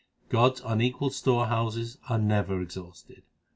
[0.29, 3.21] God s unequalled storehouses are never exhausted.